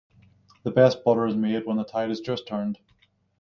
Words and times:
The 0.63 0.71
best 0.71 1.03
butter 1.03 1.27
is 1.27 1.35
made 1.35 1.67
when 1.67 1.77
the 1.77 1.83
tide 1.85 2.09
has 2.09 2.21
just 2.21 2.47
turned. 2.47 2.79